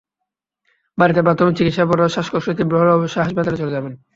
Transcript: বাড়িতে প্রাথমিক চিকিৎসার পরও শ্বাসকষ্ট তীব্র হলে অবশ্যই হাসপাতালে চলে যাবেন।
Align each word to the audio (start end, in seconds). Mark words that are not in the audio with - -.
বাড়িতে 0.97 1.21
প্রাথমিক 1.23 1.53
চিকিৎসার 1.57 1.89
পরও 1.89 2.13
শ্বাসকষ্ট 2.15 2.47
তীব্র 2.57 2.73
হলে 2.81 2.91
অবশ্যই 2.93 3.21
হাসপাতালে 3.23 3.59
চলে 3.61 3.75
যাবেন। 3.75 3.93